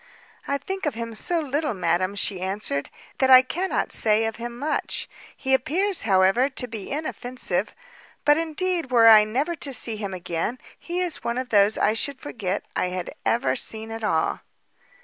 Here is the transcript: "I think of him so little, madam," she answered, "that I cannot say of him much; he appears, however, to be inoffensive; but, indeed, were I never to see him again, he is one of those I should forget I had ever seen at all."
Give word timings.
"I 0.47 0.57
think 0.57 0.87
of 0.87 0.95
him 0.95 1.13
so 1.13 1.39
little, 1.39 1.75
madam," 1.75 2.15
she 2.15 2.41
answered, 2.41 2.89
"that 3.19 3.29
I 3.29 3.43
cannot 3.43 3.91
say 3.91 4.25
of 4.25 4.37
him 4.37 4.57
much; 4.57 5.07
he 5.37 5.53
appears, 5.53 6.01
however, 6.09 6.49
to 6.49 6.67
be 6.67 6.89
inoffensive; 6.89 7.75
but, 8.25 8.35
indeed, 8.35 8.89
were 8.89 9.07
I 9.07 9.25
never 9.25 9.53
to 9.57 9.71
see 9.71 9.97
him 9.97 10.15
again, 10.15 10.57
he 10.79 11.01
is 11.01 11.23
one 11.23 11.37
of 11.37 11.49
those 11.49 11.77
I 11.77 11.93
should 11.93 12.17
forget 12.17 12.63
I 12.75 12.87
had 12.87 13.13
ever 13.27 13.55
seen 13.55 13.91
at 13.91 14.03
all." 14.03 14.39